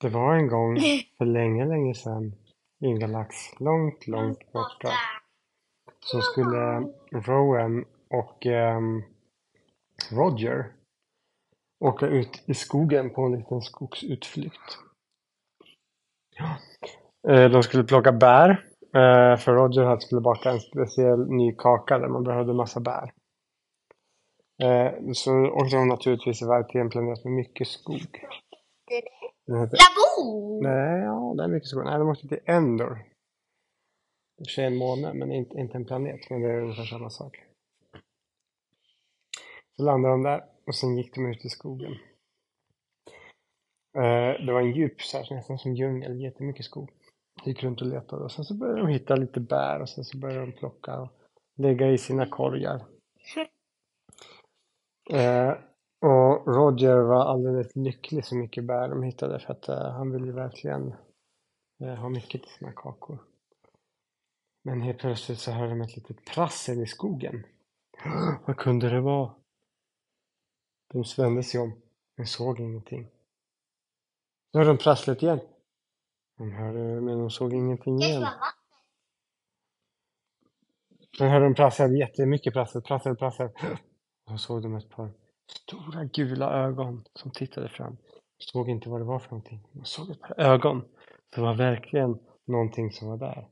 [0.00, 0.76] Det var en gång
[1.18, 2.32] för länge, länge sedan
[2.80, 4.88] i en galax långt, långt borta
[6.00, 9.02] så skulle Rowan och ehm,
[10.12, 10.72] Roger
[11.84, 14.78] åka ut i skogen på en liten skogsutflykt.
[17.28, 18.50] Eh, De skulle plocka bär,
[18.94, 23.12] eh, för Roger hade skulle baka en speciell ny kaka där man behövde massa bär.
[24.62, 28.24] Eh, Så åkte de naturligtvis iväg till en planet med mycket skog.
[29.46, 29.78] Heter!
[30.62, 31.84] Nej, ja, det är mycket skog.
[31.84, 32.98] Nej, de åkte till Endor.
[34.38, 36.30] Det är en måne, men inte, inte en planet.
[36.30, 37.42] Men det är ungefär samma sak.
[39.76, 41.92] Så landade de där och sen gick de ut i skogen.
[43.96, 46.90] Eh, det var en djup, så här, nästan som djungel, jättemycket skog.
[47.44, 50.18] Gick runt och letade och sen så började de hitta lite bär och sen så
[50.18, 51.08] började de plocka och
[51.56, 52.86] lägga i sina korgar.
[55.10, 55.54] Eh,
[56.46, 60.94] Roger var alldeles lycklig så mycket bär de hittade för att eh, han ville verkligen
[61.80, 63.18] eh, ha mycket till sina kakor.
[64.62, 67.46] Men helt plötsligt så hörde de ett litet prassel i skogen.
[68.46, 69.34] Vad kunde det vara?
[70.92, 71.72] De vände sig om,
[72.16, 73.08] men såg ingenting.
[74.52, 75.40] Nu hörde de prasslet igen.
[76.38, 78.26] De hörde, men de såg ingenting igen.
[81.18, 83.48] Sen hörde de prassel, jättemycket prassel, prassel, prassel.
[84.24, 85.12] Och så såg de ett par
[85.46, 87.96] stora gula ögon som tittade fram.
[88.38, 89.68] Såg inte vad det var för någonting.
[89.72, 90.84] De såg ett par ögon.
[91.34, 93.48] Det var verkligen någonting som var där.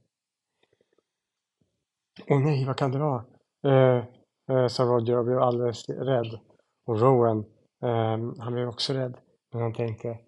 [2.28, 3.24] Åh nej, vad kan det vara?
[3.64, 4.04] Eh,
[4.48, 6.40] eh, sa Roger och blev alldeles rädd.
[6.86, 7.38] Och Rowan,
[7.82, 9.16] eh, han blev också rädd.
[9.52, 10.18] Men han tänkte,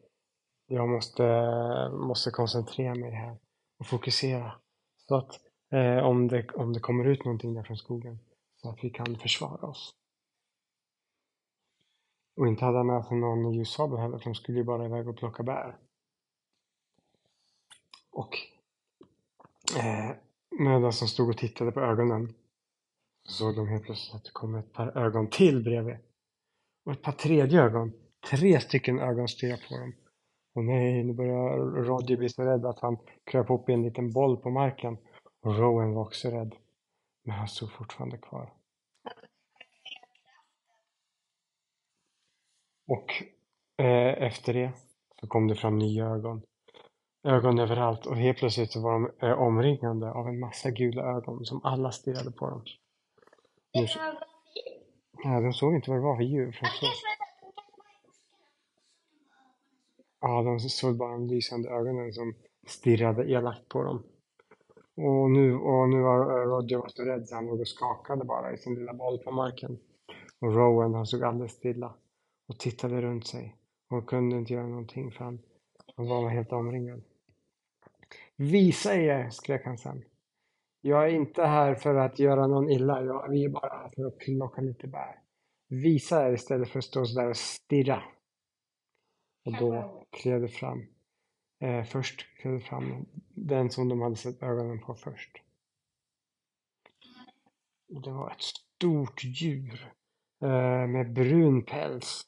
[0.66, 1.22] jag måste,
[1.92, 3.36] måste koncentrera mig här
[3.78, 4.52] och fokusera.
[5.08, 5.40] Så att
[5.72, 8.18] eh, om, det, om det kommer ut någonting där från skogen
[8.56, 9.94] så att vi kan försvara oss.
[12.36, 15.08] Och inte hade han med sig någon ljussabel heller, för de skulle ju bara iväg
[15.08, 15.76] och plocka bär.
[18.10, 18.36] Och
[19.78, 20.16] eh,
[20.58, 22.34] medan de stod och tittade på ögonen
[23.24, 25.96] så såg de helt plötsligt att det kom ett par ögon till bredvid.
[26.84, 27.92] Och ett par tredje ögon.
[28.30, 29.94] Tre stycken ögon stirrade på dem.
[30.54, 34.12] Och nej, nu börjar Roger bli så rädd att han kröp upp i en liten
[34.12, 34.98] boll på marken.
[35.42, 36.54] Och Rowan var också rädd.
[37.24, 38.55] Men han stod fortfarande kvar.
[42.86, 43.12] Och
[43.76, 44.72] eh, efter det
[45.20, 46.42] så kom det fram nya ögon.
[47.28, 51.44] Ögon överallt och helt plötsligt så var de eh, omringade av en massa gula ögon
[51.44, 52.62] som alla stirrade på dem.
[53.74, 54.00] Nu, fint.
[55.24, 56.52] ja, de såg inte vad det var för djur.
[56.52, 56.88] för såg,
[60.20, 62.34] ja, de såg bara de lysande ögonen som
[62.66, 64.02] stirrade elakt på dem.
[64.96, 68.24] Och nu, och nu var eh, Roger var så rädd så han låg och skakade
[68.24, 69.78] bara i sin lilla boll på marken.
[70.40, 71.94] Och Rowan han stod alldeles stilla
[72.46, 73.56] och tittade runt sig
[73.88, 75.38] och kunde inte göra någonting för han,
[75.96, 77.02] han var helt omringad.
[78.36, 80.04] Visa er, skrek han sen.
[80.80, 84.06] Jag är inte här för att göra någon illa, jag, vi är bara här för
[84.06, 85.22] att plocka lite bär.
[85.68, 88.02] Visa er istället för att stå sådär och stirra.
[89.44, 90.86] Och då klev det fram.
[91.60, 95.42] Eh, först klev det fram den som de hade sett ögonen på först.
[97.94, 99.92] Och det var ett stort djur
[100.42, 102.22] eh, med brun päls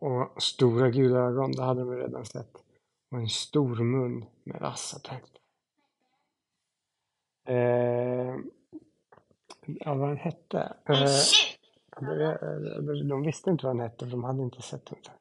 [0.00, 2.56] och stora gula ögon, det hade de redan sett.
[3.10, 5.30] Och en stor mun med vassa tänder.
[7.48, 8.36] Eh,
[9.66, 10.76] ja, vad den hette?
[10.84, 11.58] En Eh, tjuv.
[13.08, 14.92] de, visste inte vad den hette, för de hade inte sett.
[14.92, 15.12] Alltså,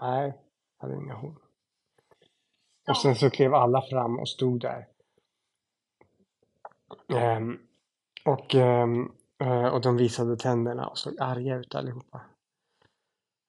[0.00, 0.38] Nej,
[0.78, 1.36] hade inga horn.
[2.88, 4.86] Och sen så klev alla fram och stod där.
[7.08, 7.58] Ehm,
[8.24, 12.20] och, ehm, eh, och de visade tänderna och såg arga ut allihopa.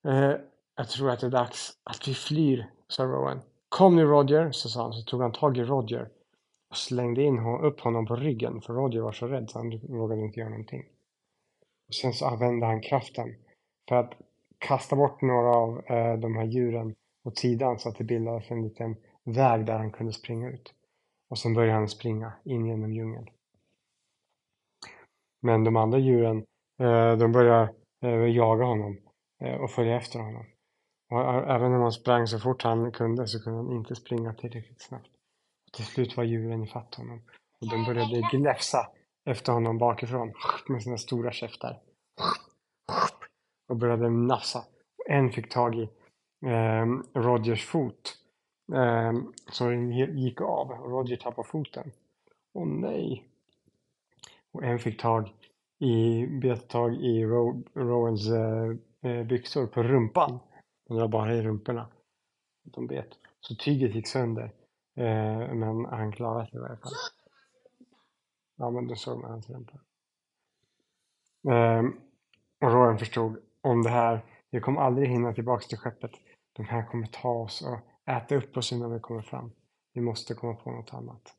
[0.03, 0.33] Eh,
[0.75, 3.41] jag tror att det är dags att vi flyr, sa Rowan.
[3.69, 4.93] Kom nu Roger, så sa han.
[4.93, 6.09] Så tog han tag i Roger
[6.69, 8.61] och slängde in hon- upp honom på ryggen.
[8.61, 10.85] För Roger var så rädd så han vågade inte göra någonting.
[11.87, 13.35] Och sen så använde han kraften
[13.89, 14.13] för att
[14.57, 18.63] kasta bort några av eh, de här djuren åt sidan så att det bildades en
[18.63, 20.73] liten väg där han kunde springa ut.
[21.29, 23.29] Och sen började han springa in genom djungeln.
[25.41, 26.45] Men de andra djuren,
[26.79, 28.97] eh, de började eh, jaga honom
[29.39, 30.45] Eh, och följa efter honom.
[31.09, 34.81] Och även om han sprang så fort han kunde så kunde han inte springa tillräckligt
[34.81, 35.09] snabbt.
[35.67, 37.21] Och till slut var djuren ifatt honom.
[37.61, 38.87] Och de började gnäfsa
[39.25, 40.33] efter honom bakifrån
[40.67, 41.79] med sina stora käftar.
[43.69, 44.63] Och började nafsa.
[45.09, 45.89] En fick tag i
[46.45, 48.17] eh, Rogers fot.
[48.73, 49.13] eh,
[49.51, 51.91] så den gick av och Roger tappade foten.
[52.53, 53.23] Åh nej!
[54.51, 55.33] Och en fick tag
[55.79, 58.75] i, bet tag i Ro, Rowans eh,
[59.07, 60.39] Eh, byxor på rumpan.
[60.87, 61.87] De var bara i rumporna.
[62.63, 63.09] de bet.
[63.39, 64.53] Så tyget gick sönder.
[64.95, 66.91] Eh, men han klarade sig i varje fall.
[68.55, 69.79] Ja, men då såg man hans rumpa.
[71.49, 71.83] Eh,
[72.61, 76.11] och Roran förstod om det här, vi kommer aldrig hinna tillbaks till skeppet.
[76.53, 79.51] De här kommer ta oss och äta upp oss innan vi kommer fram.
[79.93, 81.35] Vi måste komma på något annat.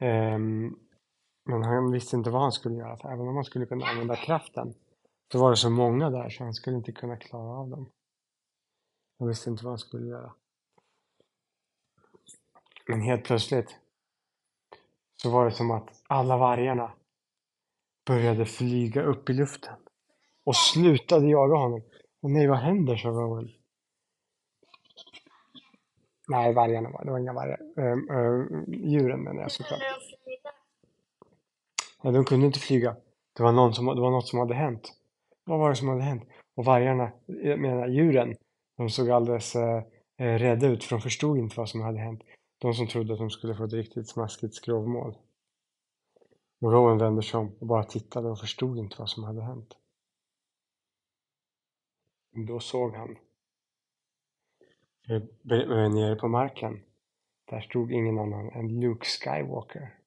[0.00, 0.78] Um,
[1.44, 2.96] men han visste inte vad han skulle göra.
[2.96, 4.74] För även om han skulle kunna använda kraften
[5.32, 7.90] så var det så många där så han skulle inte kunna klara av dem.
[9.18, 10.32] Han visste inte vad han skulle göra.
[12.86, 13.76] Men helt plötsligt
[15.14, 16.92] så var det som att alla vargarna
[18.06, 19.76] började flyga upp i luften
[20.44, 21.82] och slutade jaga honom.
[22.22, 22.96] Och nej, vad händer?
[22.96, 23.50] sa Rowan.
[26.28, 27.10] Nej, vargarna var det.
[27.10, 27.60] var inga vargar.
[27.78, 29.82] Uh, uh, djuren menar jag såklart.
[32.02, 32.96] Nej, de kunde inte flyga.
[33.32, 34.98] Det var, någon som, det var något som hade hänt.
[35.44, 36.28] Vad var det som hade hänt?
[36.54, 38.34] Och vargarna, jag menar djuren,
[38.76, 39.82] de såg alldeles eh,
[40.16, 42.22] eh, rädda ut för de förstod inte vad som hade hänt.
[42.58, 45.16] De som trodde att de skulle få ett riktigt smaskigt skrovmål.
[46.60, 49.76] Och Rowan vände sig om och bara tittade och förstod inte vad som hade hänt.
[52.46, 53.18] Då såg han
[55.08, 56.82] eh, eh, nere på marken.
[57.44, 59.98] Där stod ingen annan än Luke Skywalker.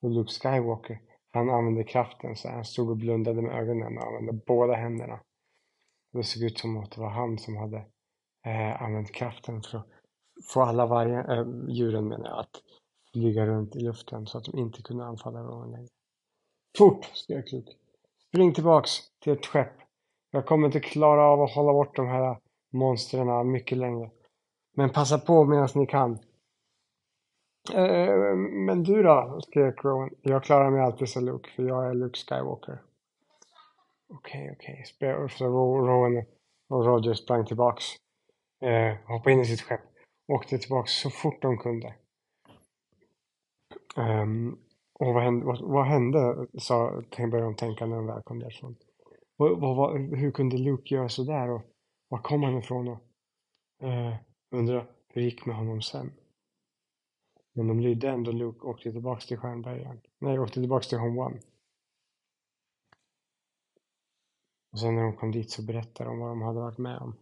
[0.00, 1.00] Och Luke Skywalker,
[1.32, 5.20] han använde kraften så han stod och blundade med ögonen och använde båda händerna.
[6.12, 7.76] Det såg ut som att det var han som hade
[8.46, 9.86] eh, använt kraften för att
[10.52, 12.62] få alla varje, eh, djuren menar jag, att
[13.12, 15.88] flyga runt i luften så att de inte kunde anfalla Rowan längre.
[16.78, 17.04] Fort!
[17.04, 17.72] skrek Luke.
[18.28, 18.90] Spring tillbaks
[19.22, 19.72] till ett skepp.
[20.30, 22.38] Jag kommer inte klara av att hålla bort de här
[22.72, 24.10] monstren mycket längre.
[24.76, 26.18] Men passa på medan ni kan.
[27.70, 29.40] Eh, men du då?
[29.42, 30.10] skrek Rowan.
[30.22, 32.82] Jag klarar mig alltid, sa Luke, för jag är Luke Skywalker.
[34.08, 34.84] Okej, okay, okej.
[34.98, 35.28] Okay.
[35.28, 36.24] Så Rowan
[36.68, 37.84] och Roger sprang tillbaks.
[38.60, 39.80] Eh, hoppade in i sitt skepp.
[40.32, 41.94] Åkte tillbaks så fort de kunde.
[43.96, 44.58] Um,
[44.92, 48.76] och vad hände, vad, vad hände sa, började de tänka när de väl kom därifrån.
[49.36, 51.62] Vad, vad, hur kunde Luke göra sådär och
[52.08, 52.98] var kom han ifrån och
[53.82, 54.14] eh, uh,
[54.50, 56.12] undrar hur det gick med honom sen.
[57.52, 60.00] Men de lydde ändå Luke och åkte tillbaks till Stjärnbergen.
[60.18, 61.40] Nej, åkte tillbaks till Home One.
[64.72, 67.14] Och sen när de kom dit så berättade de vad de hade varit med om.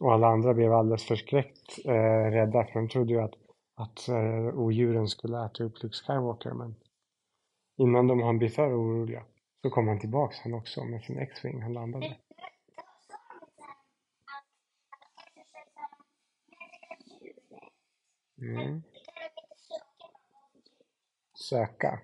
[0.00, 3.34] Och alla andra blev alldeles förskräckt eh, rädda för de trodde ju att,
[3.74, 6.74] att eh, odjuren skulle äta upp Luke Skywalker men
[7.76, 9.24] innan de hann bli för oroliga
[9.62, 12.16] så kom han tillbaks han också med sin X-Wing han landade.
[18.42, 18.82] Mm.
[21.50, 22.00] Söka.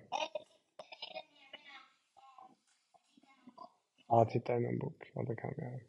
[4.07, 5.11] Ja, titta i någon bok.
[5.13, 5.79] Ja, det kan vi göra.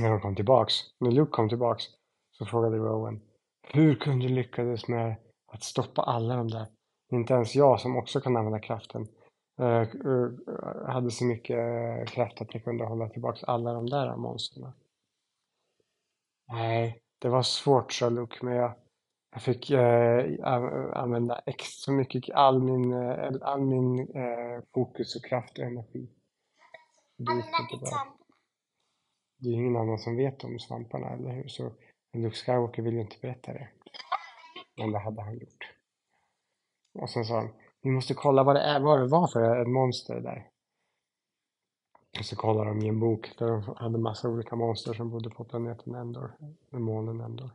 [0.00, 1.84] När de kom tillbaks, när Luke kom tillbaks,
[2.30, 3.20] så frågade Rowan
[3.62, 5.16] Hur kunde du lyckades med
[5.46, 6.66] att stoppa alla de där?
[7.12, 9.08] Inte ens jag som också kan använda kraften
[9.58, 10.30] eh, eh,
[10.86, 14.72] hade så mycket eh, kraft att jag kunde hålla tillbaks alla de där monstren.
[16.48, 18.74] Nej, det var svårt sa Luke, men jag,
[19.30, 19.70] jag fick
[20.92, 22.94] använda extra mycket, all min,
[23.42, 24.08] all min
[24.74, 26.10] fokus och kraft och energi.
[27.16, 27.44] Det gick
[29.40, 31.48] det är ingen annan som vet om svamparna, eller hur?
[31.48, 31.72] Så
[32.12, 33.68] Luke Skywalker vill ju inte berätta det.
[34.76, 35.72] Men det hade han gjort.
[36.98, 37.48] Och sen sa han,
[37.82, 40.50] vi måste kolla vad det, är, vad det var för ett monster där.
[42.18, 45.30] Och så kollade de i en bok där de hade massa olika monster som bodde
[45.30, 46.32] på planeten Endor,
[46.70, 47.50] månen Endor.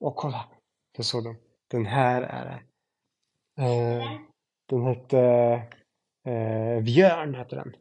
[0.00, 0.48] Och kolla!
[0.96, 1.36] Så såg de,
[1.68, 2.60] den här är det.
[3.62, 4.20] Eh,
[4.66, 5.20] den hette
[6.24, 7.76] eh, Björn, hette den.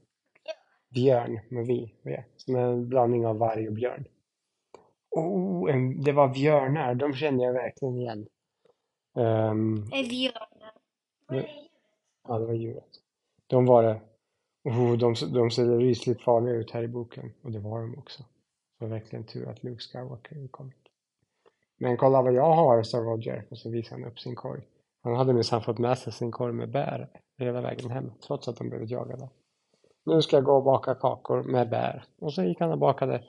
[0.89, 4.05] Björn med vi, v, som en blandning av varg och björn.
[5.09, 8.27] Oh, en, det var björnar, de kände jag verkligen igen.
[9.15, 10.73] Um, björnar?
[12.27, 12.89] Ja, det var djuret.
[13.47, 14.01] De var det.
[14.63, 17.33] Oh, de, de ser rysligt farliga ut här i boken.
[17.41, 18.23] Och det var de också.
[18.79, 20.71] Det var verkligen tur att Luke Skywalker kom.
[21.77, 23.47] Men kolla vad jag har, sa Roger.
[23.51, 24.61] Och så visade han upp sin korg.
[25.03, 28.11] Han hade minsann fått med sig sin korg med bär hela vägen hem.
[28.27, 29.29] Trots att de blev jagade
[30.05, 32.05] nu ska jag gå och baka kakor med bär.
[32.19, 33.23] Och så gick han och bakade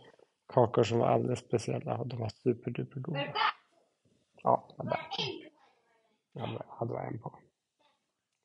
[0.48, 3.24] kakor som var alldeles speciella och de var superduper goda.
[4.42, 5.00] Ja, det var bär.
[6.32, 7.38] Ja, det var en på.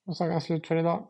[0.06, 1.08] Och så är han slut för idag.